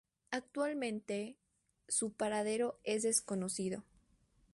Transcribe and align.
Actualmente, 0.31 1.37
su 1.87 2.11
paradero 2.13 2.79
es 2.83 3.03
desconocido. 3.03 3.83